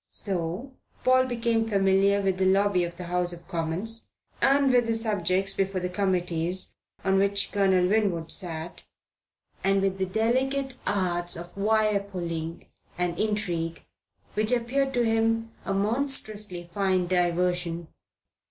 [0.09, 0.71] So
[1.03, 4.07] Paul became familiar with the Lobby of the House of Commons
[4.41, 8.81] and with the subjects before the Committees on which Colonel Winwood sat,
[9.63, 12.65] and with the delicate arts of wire pulling
[12.97, 13.83] and intrigue,
[14.33, 17.87] which appeared to him a monstrously fine diversion.